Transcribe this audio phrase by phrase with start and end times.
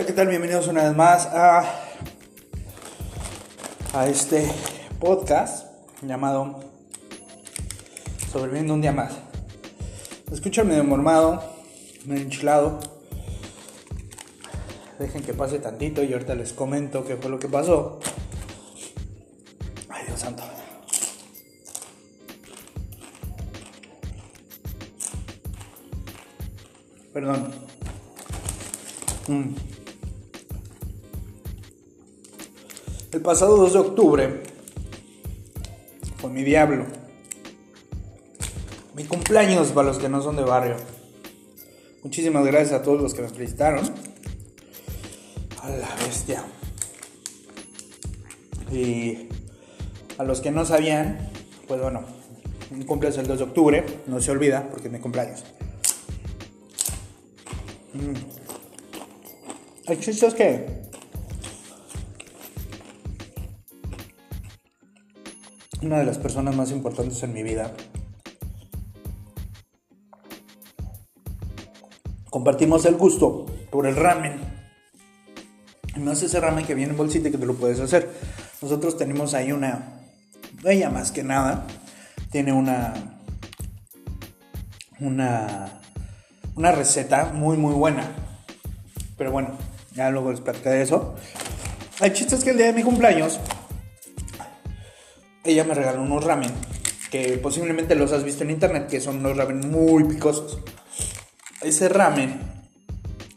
[0.00, 0.28] Hola, ¿qué tal?
[0.28, 1.62] Bienvenidos una vez más a,
[3.92, 4.50] a este
[4.98, 5.66] podcast
[6.00, 6.58] llamado
[8.32, 9.12] Sobreviviendo un día más.
[10.26, 11.44] Me escuchan medio mormado,
[12.06, 12.80] medio enchilado.
[14.98, 18.00] Dejen que pase tantito y ahorita les comento qué fue lo que pasó.
[19.90, 20.44] Ay, Dios santo.
[27.12, 27.52] Perdón.
[29.28, 29.69] Mm.
[33.12, 34.42] El pasado 2 de octubre
[36.18, 36.86] fue mi diablo.
[38.94, 40.76] Mi cumpleaños para los que no son de barrio.
[42.04, 43.84] Muchísimas gracias a todos los que me felicitaron.
[45.60, 46.44] A la bestia.
[48.70, 49.28] Y
[50.16, 51.30] a los que no sabían,
[51.66, 52.04] pues bueno,
[52.70, 55.42] mi cumpleaños el 2 de octubre, no se olvida porque es mi cumpleaños.
[57.92, 59.90] Mm.
[59.90, 60.79] El que
[65.82, 67.72] una de las personas más importantes en mi vida
[72.30, 74.40] compartimos el gusto por el ramen.
[75.96, 78.08] No es ese ramen que viene en bolsita y que te lo puedes hacer.
[78.62, 80.00] Nosotros tenemos ahí una,
[80.64, 81.66] ella más que nada,
[82.30, 82.94] tiene una,
[85.00, 85.80] una,
[86.54, 88.04] una receta muy muy buena.
[89.18, 89.50] Pero bueno,
[89.94, 91.16] ya luego les de eso.
[92.00, 93.40] El chiste es que el día de mi cumpleaños,
[95.44, 96.50] ella me regaló unos ramen,
[97.10, 100.58] que posiblemente los has visto en internet, que son unos ramen muy picosos.
[101.62, 102.40] Ese ramen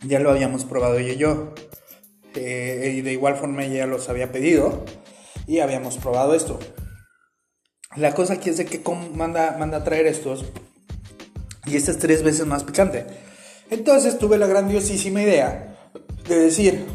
[0.01, 1.53] ya lo habíamos probado ella y yo.
[2.35, 4.83] Eh, y de igual forma ella los había pedido
[5.47, 6.59] y habíamos probado esto.
[7.95, 8.81] La cosa aquí es de que
[9.13, 10.45] manda, manda a traer estos
[11.65, 13.05] y este es tres veces más picante.
[13.69, 15.75] Entonces tuve la grandiosísima idea
[16.27, 16.85] de decir,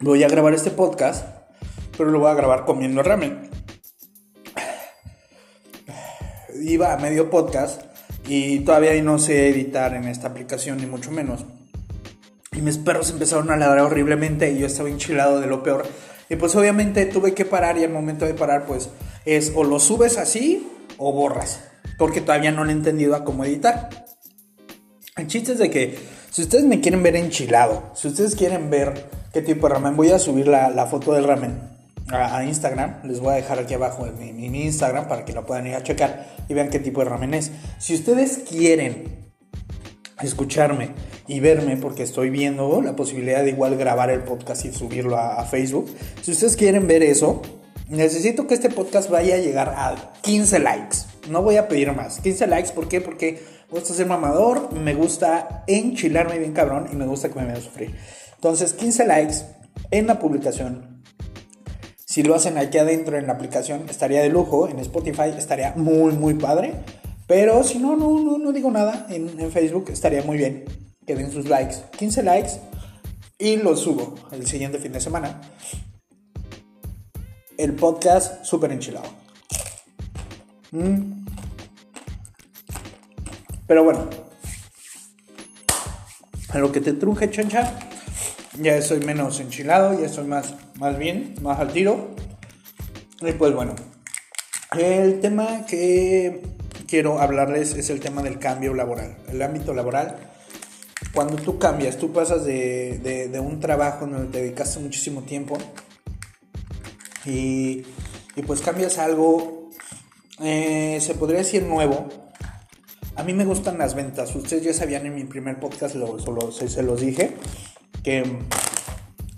[0.00, 1.26] voy a grabar este podcast,
[1.96, 3.51] pero lo voy a grabar comiendo ramen.
[6.62, 7.82] Iba a medio podcast
[8.28, 11.44] y todavía no sé editar en esta aplicación, ni mucho menos.
[12.52, 15.86] Y mis perros empezaron a ladrar horriblemente y yo estaba enchilado de lo peor.
[16.28, 18.90] Y pues obviamente tuve que parar y al momento de parar pues
[19.24, 20.68] es o lo subes así
[20.98, 21.64] o borras.
[21.98, 23.88] Porque todavía no lo he entendido a cómo editar.
[25.16, 25.98] El chiste es de que
[26.30, 30.10] si ustedes me quieren ver enchilado, si ustedes quieren ver qué tipo de ramen, voy
[30.10, 31.81] a subir la, foto del ramen
[32.14, 32.96] a, Instagram.
[33.04, 35.82] Les voy a dejar aquí abajo en mi, Instagram para que lo puedan ir a
[35.82, 37.50] checar y vean qué tipo de ramen es.
[37.78, 39.32] Si ustedes quieren
[40.20, 40.90] escucharme
[41.26, 45.44] y verme porque estoy viendo la posibilidad de igual grabar el podcast y subirlo a,
[45.44, 45.90] Facebook.
[46.22, 47.42] Si ustedes quieren ver eso,
[47.88, 50.98] necesito que este podcast vaya a llegar a 15 likes.
[51.28, 52.20] No voy a pedir más.
[52.20, 53.00] 15 likes, ¿por qué?
[53.00, 57.46] Porque me gusta ser mamador, me gusta enchilarme bien cabrón y me gusta que me
[57.46, 57.94] vean sufrir.
[58.34, 59.36] Entonces, 15 likes
[59.90, 60.91] en la publicación.
[62.12, 64.68] Si lo hacen aquí adentro en la aplicación, estaría de lujo.
[64.68, 66.74] En Spotify estaría muy, muy padre.
[67.26, 70.66] Pero si no, no, no, digo nada en, en, Facebook, estaría muy bien
[71.06, 71.76] que den sus likes.
[71.96, 72.50] 15 likes
[73.38, 75.40] y lo subo el siguiente fin de semana.
[77.56, 79.08] El podcast súper enchilado.
[80.70, 81.24] Mm.
[83.66, 84.10] Pero bueno,
[86.50, 87.72] a lo que te truje, chancha,
[88.60, 92.14] ya estoy menos enchilado, ya estoy más, más bien, más al tiro.
[93.20, 93.74] Y pues bueno,
[94.78, 96.42] el tema que
[96.86, 99.16] quiero hablarles es el tema del cambio laboral.
[99.30, 100.16] El ámbito laboral,
[101.14, 105.58] cuando tú cambias, tú pasas de, un trabajo en donde te dedicaste muchísimo tiempo
[107.24, 107.82] y,
[108.46, 109.70] pues cambias algo,
[110.40, 112.08] eh, se podría decir nuevo.
[113.14, 114.34] A mí me gustan las ventas.
[114.34, 116.18] Ustedes ya sabían en mi primer podcast, lo,
[116.50, 117.36] se, los dije,
[118.02, 118.24] que...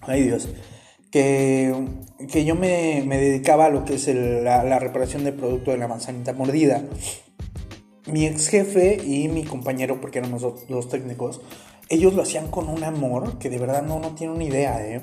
[0.03, 0.49] Ay Dios
[1.11, 1.73] que,
[2.29, 6.33] que, yo me, dedicaba a lo que es la, reparación del producto de la manzanita
[6.33, 6.83] mordida
[8.07, 11.41] mi ex jefe y mi compañero, porque éramos los técnicos,
[11.89, 15.01] ellos lo hacían con un amor que de verdad no, no tiene una idea, ¿eh?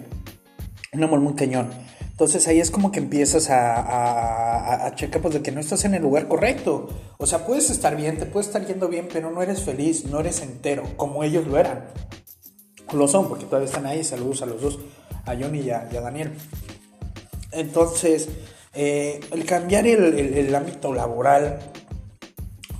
[0.94, 1.69] Un amor muy cañón.
[2.12, 5.86] Entonces ahí es como que empiezas a, a, a, checar pues de que no estás
[5.86, 6.89] en el lugar correcto.
[7.18, 10.19] O sea, puedes estar bien, te puedes estar yendo bien, pero no eres feliz, no
[10.19, 11.86] eres entero, como ellos lo eran.
[12.93, 14.03] Lo son, porque todavía están ahí.
[14.03, 14.79] Saludos a los dos,
[15.25, 16.31] a Johnny y a, Daniel.
[17.51, 18.29] Entonces,
[18.73, 21.59] eh, el cambiar el, el ámbito laboral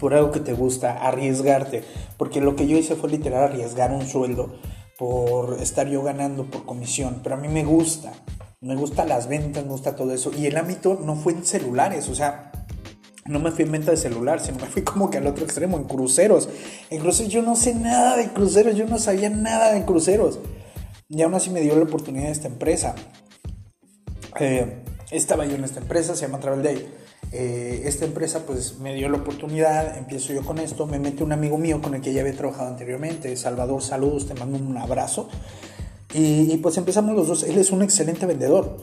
[0.01, 1.83] por algo que te gusta, arriesgarte.
[2.17, 4.55] Porque lo que yo hice fue literal arriesgar un sueldo
[4.97, 7.21] por estar yo ganando por comisión.
[7.23, 8.11] Pero a mí me gusta,
[8.61, 10.31] me gusta las ventas, me gusta todo eso.
[10.35, 12.50] Y el ámbito no fue en celulares, o sea,
[13.31, 15.78] no me fui en venta de celular, sino me fui como que al otro extremo,
[15.78, 16.50] en cruceros.
[16.89, 20.39] En cruceros yo no sé nada de cruceros, yo no sabía nada de cruceros.
[21.10, 22.95] Y aún así me dio la oportunidad de esta empresa.
[24.39, 26.88] Eh, estaba yo en esta empresa, se llama Travel Day.
[27.33, 31.31] Eh, esta empresa pues me dio la oportunidad, empiezo yo con esto, me mete un
[31.31, 35.30] amigo mío con el que ya había trabajado anteriormente, Salvador, saludos, te mando un abrazo.
[36.13, 38.78] Y, pues empezamos los dos, él es un excelente vendedor.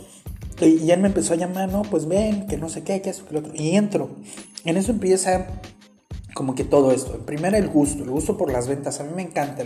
[0.60, 3.26] Y, él me empezó a llamar, no, pues ven, que no sé qué, que eso,
[3.26, 3.52] que lo otro.
[3.54, 4.10] Y entro.
[4.64, 5.46] En eso empieza
[6.34, 7.24] como que todo esto.
[7.26, 9.00] Primero el gusto, el gusto por las ventas.
[9.00, 9.62] A mí me encanta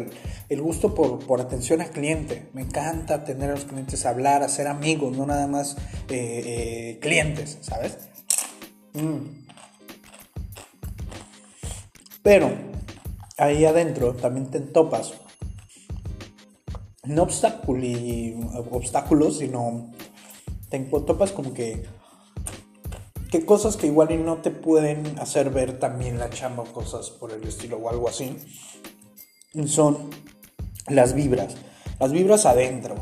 [0.49, 2.49] el, gusto por, por, atención al cliente.
[2.53, 5.77] Me encanta tener a los clientes, hablar, hacer amigos, no nada más
[6.09, 7.99] eh, eh, clientes, ¿sabes?
[8.95, 9.43] Mm.
[12.23, 12.53] Pero
[13.37, 15.13] ahí adentro también te topas.
[17.05, 19.91] No obstáculos, sino
[20.73, 21.85] te topas como que
[23.31, 27.09] que cosas que igual y no te pueden hacer ver también la chamba o cosas
[27.11, 28.37] por el estilo o algo así,
[29.65, 30.11] son
[30.87, 31.55] las vibras.
[31.99, 32.95] Las vibras adentro,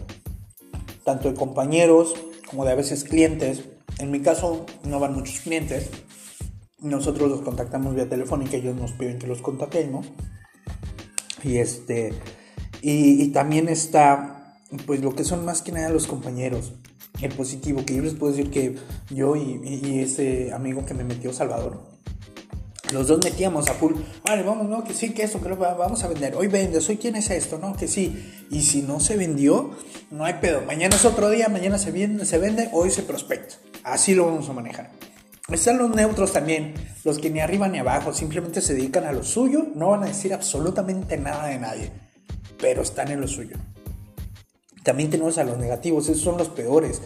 [1.02, 2.14] tanto de compañeros
[2.48, 3.64] como de a veces clientes.
[3.98, 5.90] En mi caso no van muchos clientes.
[6.78, 10.06] Nosotros los contactamos vía telefónica, ellos nos piden que los contactemos.
[11.42, 12.14] Y este
[12.82, 14.56] y, y también está
[14.86, 16.72] pues lo que son más que nada los compañeros
[17.20, 18.76] el positivo, que yo les puedo decir que
[19.10, 21.80] yo y, ese amigo que me metió, Salvador,
[22.92, 23.92] los dos metíamos a full,
[24.24, 27.16] vale, vamos, no, que sí, que esto, que vamos a vender, hoy vendes, hoy quién
[27.16, 29.70] es esto, no, que sí, y si no se vendió,
[30.10, 33.56] no hay pedo, mañana es otro día, mañana se vende, se vende hoy se prospecta,
[33.84, 34.90] así lo vamos a manejar.
[35.48, 39.24] Están los neutros también, los que ni arriba ni abajo, simplemente se dedican a lo
[39.24, 41.90] suyo, no van a decir absolutamente nada de nadie,
[42.60, 43.56] pero están en lo suyo.
[44.82, 47.02] También tenemos a los negativos, esos son los peores.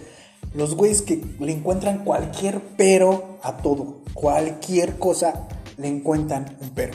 [0.54, 6.94] Los güeyes que le encuentran cualquier pero a todo, cualquier cosa le encuentran un pero.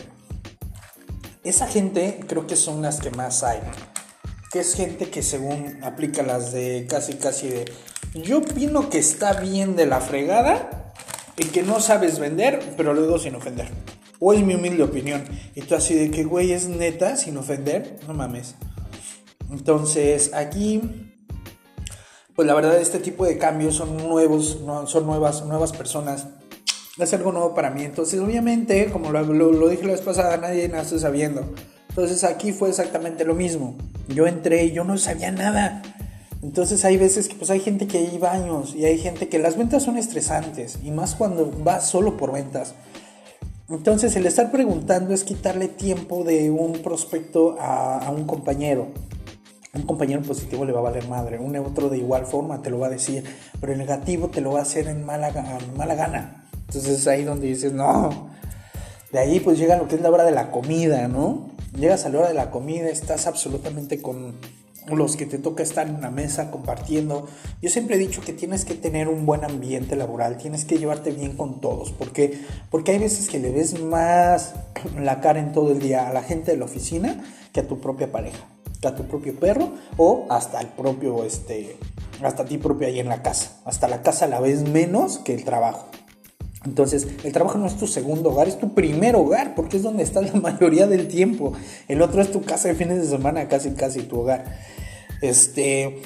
[1.43, 3.59] Esa gente creo que son las que más hay.
[4.51, 7.65] Que es gente que según aplica las de casi casi de
[8.13, 10.93] yo opino que está bien de la fregada
[11.37, 13.67] y que no sabes vender, pero luego sin ofender.
[14.19, 15.23] O es mi humilde opinión.
[15.55, 18.55] Y tú así de que güey es neta sin ofender, no mames.
[19.51, 20.81] Entonces aquí,
[22.35, 26.27] pues la verdad este tipo de cambios son nuevos, son nuevas, nuevas personas.
[26.97, 27.83] Es algo nuevo para mí.
[27.83, 31.43] Entonces obviamente, como lo, dije la vez pasada, nadie nace sabiendo.
[31.89, 33.75] Entonces aquí fue exactamente lo mismo.
[34.07, 35.81] Yo entré y yo no sabía nada.
[36.43, 39.57] Entonces hay veces que pues hay gente que hay baños y hay gente que las
[39.57, 42.75] ventas son estresantes y más cuando vas solo por ventas.
[43.67, 48.87] Entonces el estar preguntando es quitarle tiempo de un prospecto a un compañero
[49.79, 52.79] un compañero positivo le va a valer madre, un neutro de igual forma te lo
[52.79, 53.23] va a decir,
[53.59, 55.31] pero el negativo te lo va a hacer en mala,
[55.75, 56.45] mala gana.
[56.67, 58.29] Entonces es ahí donde dices, no.
[59.11, 61.49] De ahí pues llega lo que es la hora de la comida, ¿no?
[61.77, 64.35] Llegas a la hora de la comida, estás absolutamente con
[64.87, 67.27] los que te toca estar en una mesa compartiendo.
[67.61, 71.11] Yo siempre he dicho que tienes que tener un buen ambiente laboral, tienes que llevarte
[71.11, 72.39] bien con todos, porque
[72.69, 74.55] porque hay veces que le ves más
[74.99, 77.23] la cara en todo el día a la gente de la oficina
[77.53, 78.45] que a tu propia pareja
[78.87, 81.77] a tu propio perro o hasta el propio, este,
[82.23, 83.59] hasta ti propio ahí en la casa.
[83.65, 85.87] Hasta la casa la ves menos que el trabajo.
[86.65, 90.03] Entonces, el trabajo no es tu segundo hogar, es tu primer hogar, porque es donde
[90.03, 91.53] estás la mayoría del tiempo.
[91.87, 94.45] El otro es tu casa de fines de semana, casi, casi tu hogar.
[95.21, 96.01] Este,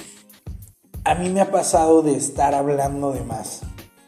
[1.04, 3.62] a mí me ha pasado de estar hablando de más.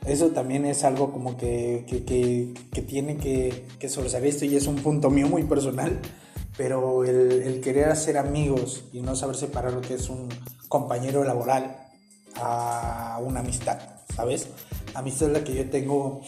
[0.07, 4.69] Eso también es algo como que, que, que, tiene que, que sobresalir esto y es
[4.69, 6.01] un punto mío muy personal
[6.57, 10.29] pero el, querer hacer amigos y no saber separar lo que es un
[10.69, 11.77] compañero laboral
[12.37, 13.79] a una amistad,
[14.15, 14.49] ¿sabes?
[14.95, 16.23] Amistad es la que yo tengo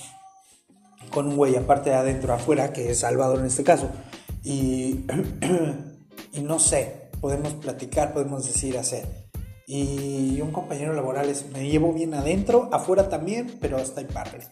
[1.10, 3.90] con un güey, aparte de adentro, afuera, que es Salvador en este caso.
[4.44, 5.06] Y,
[6.32, 9.28] y no sé, podemos platicar, podemos decir, hacer.
[9.66, 14.46] Y un compañero laboral es, me llevo bien adentro, afuera también, pero hasta ahí párale.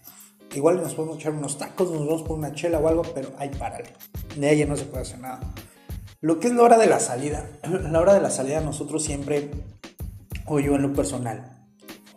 [0.54, 3.50] Igual nos podemos echar unos tacos, nos vamos por una chela o algo, pero ahí
[3.50, 3.90] párale.
[4.36, 5.40] De ahí no se puede hacer nada.
[6.20, 7.48] Lo que es la hora de la salida.
[7.90, 9.50] La hora de la salida nosotros siempre,
[10.46, 11.66] o yo en lo personal,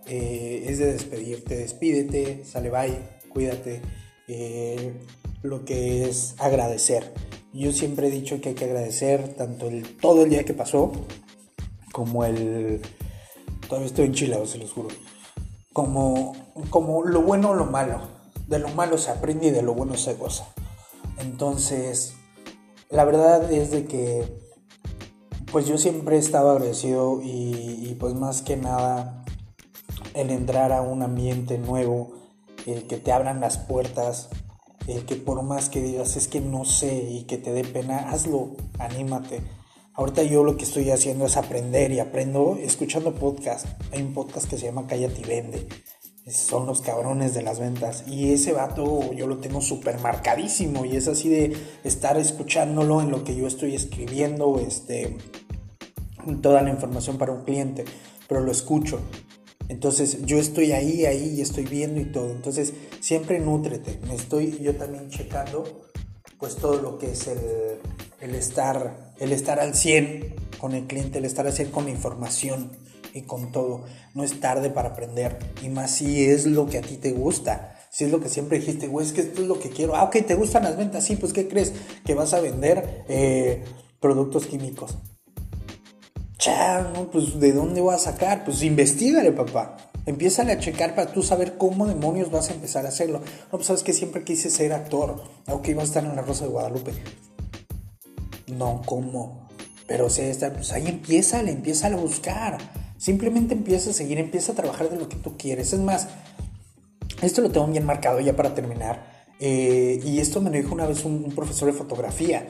[0.08, 1.58] eh, es de despedirte.
[1.58, 2.98] Despídete, sale bye,
[3.30, 3.82] cuídate.
[4.28, 4.94] Eh,
[5.44, 7.14] lo que es agradecer.
[7.54, 10.92] Yo siempre he dicho que hay que agradecer tanto el, todo el día que pasó
[11.92, 12.82] como el...
[13.68, 14.90] Todavía estoy enchilado, se los juro.
[15.74, 16.36] Como,
[16.70, 18.19] como lo bueno o lo malo.
[18.50, 20.48] De lo malo se aprende y de lo bueno se goza.
[21.20, 22.16] Entonces,
[22.90, 24.26] la verdad es de que
[25.52, 29.24] pues yo siempre he estado agradecido y, pues más que nada
[30.16, 32.14] el entrar a un ambiente nuevo,
[32.66, 34.30] el que te abran las puertas,
[34.88, 38.10] el que por más que digas es que no sé y que te dé pena,
[38.10, 39.42] hazlo, anímate.
[39.94, 43.68] Ahorita yo lo que estoy haciendo es aprender y aprendo escuchando podcast.
[43.92, 45.68] Hay un podcast que se llama Cállate y Vende.
[46.30, 48.04] Son los cabrones de las ventas.
[48.08, 50.86] Y ese vato yo lo tengo súper marcadísimo.
[50.86, 54.60] Y es así de estar escuchándolo en lo que yo estoy escribiendo.
[54.60, 55.18] Este,
[56.42, 57.86] toda la información para un cliente.
[58.28, 59.00] Pero lo escucho.
[59.68, 62.32] Entonces yo estoy ahí, ahí y estoy viendo y todo.
[62.32, 64.00] Entonces siempre nútrete.
[64.08, 65.90] Me estoy yo también checando
[66.40, 71.26] pues todo lo que es el, estar, el estar al 100 con el cliente, el
[71.26, 72.72] estar al 100 con la información
[73.14, 73.86] y con todo.
[74.14, 75.38] No es tarde para aprender.
[75.62, 77.76] Y más si es lo que a ti te gusta.
[77.92, 79.96] Si es lo que siempre dijiste, güey, es que esto es lo que quiero.
[79.96, 81.04] Ah, ok, ¿te gustan las ventas?
[81.04, 81.74] Sí, pues ¿qué crees?
[82.06, 83.64] Que vas a vender eh,
[84.00, 84.98] productos químicos.
[86.38, 87.10] Chao.
[87.12, 88.46] Pues ¿de dónde voy a sacar?
[88.46, 89.78] Pues investigale, papá.
[90.06, 93.20] Empieza a checar para tú saber cómo demonios vas a empezar a hacerlo.
[93.20, 95.22] No, pues sabes que siempre quise ser actor.
[95.48, 96.92] Aunque iba a estar en la Rosa de Guadalupe.
[98.52, 99.48] No, ¿cómo?
[99.88, 102.58] Pero si está, pues ahí empieza, le empieza a buscar.
[102.98, 105.74] Simplemente empieza a seguir, empieza a trabajar de lo que tú quieres.
[105.74, 106.08] Es más,
[107.22, 109.26] esto lo tengo bien marcado ya para terminar.
[109.40, 112.48] Eh, y esto me lo dijo una vez un, un profesor de fotografía.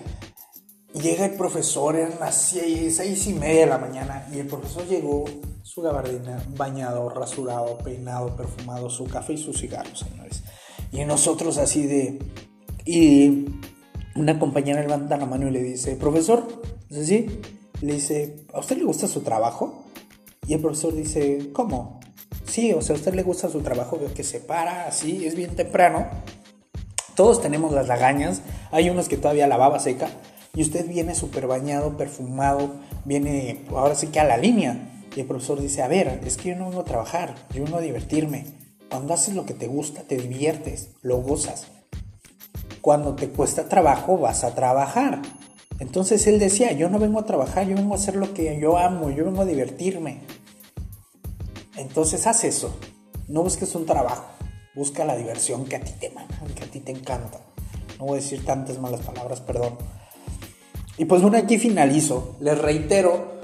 [0.93, 4.87] Llega el profesor, eran las seis, seis y media de la mañana, y el profesor
[4.87, 5.25] llegó,
[5.61, 10.41] su gabardina, bañado, rasurado, peinado, perfumado, su café y sus cigarros, señores.
[10.91, 12.19] Y nosotros así de...
[12.85, 13.45] Y
[14.19, 17.39] una compañera levanta la mano y le dice, profesor, dice, sí,
[17.81, 19.85] le dice, ¿a usted le gusta su trabajo?
[20.45, 21.99] Y el profesor dice, ¿cómo?
[22.45, 25.35] Sí, o sea, a usted le gusta su trabajo, veo que se para así, es
[25.35, 26.07] bien temprano.
[27.15, 30.09] Todos tenemos las lagañas, hay unos que todavía la baba seca,
[30.55, 32.71] y usted viene súper bañado, perfumado,
[33.05, 35.05] viene ahora sí que a la línea.
[35.15, 37.77] Y el profesor dice, a ver, es que yo no vengo a trabajar, yo vengo
[37.77, 38.45] a divertirme.
[38.89, 41.67] Cuando haces lo que te gusta, te diviertes, lo gozas.
[42.81, 45.21] Cuando te cuesta trabajo, vas a trabajar.
[45.79, 48.77] Entonces él decía, yo no vengo a trabajar, yo vengo a hacer lo que yo
[48.77, 50.21] amo, yo vengo a divertirme.
[51.77, 52.77] Entonces haz eso.
[53.27, 54.25] No busques un trabajo,
[54.75, 57.39] busca la diversión que a ti te manda, que a ti te encanta.
[57.97, 59.77] No voy a decir tantas malas palabras, perdón.
[60.97, 62.35] Y pues bueno, aquí finalizo.
[62.41, 63.39] Les reitero,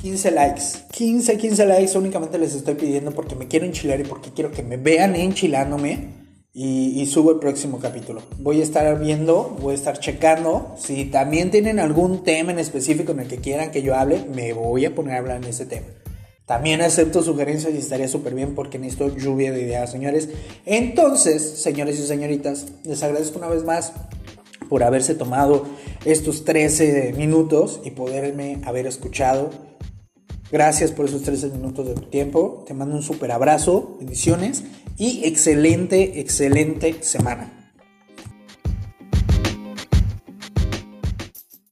[0.00, 0.62] 15 likes.
[0.90, 4.62] 15, 15 likes únicamente les estoy pidiendo porque me quiero enchilar y porque quiero que
[4.62, 6.23] me vean enchilándome.
[6.56, 8.22] Y, subo el próximo capítulo.
[8.38, 10.72] Voy a estar viendo, voy a estar checando.
[10.78, 14.52] Si también tienen algún tema en específico en el que quieran que yo hable, me
[14.52, 15.88] voy a poner a hablar en ese tema.
[16.46, 20.28] También acepto sugerencias y estaría súper bien porque necesito lluvia de ideas, señores.
[20.64, 23.92] Entonces, señores y señoritas, les agradezco una vez más
[24.68, 25.66] por haberse tomado
[26.04, 29.50] estos 13 minutos y poderme haber escuchado.
[30.50, 32.64] Gracias por esos 13 minutos de tu tiempo.
[32.66, 34.64] Te mando un súper abrazo, bendiciones
[34.96, 37.63] y excelente, excelente semana.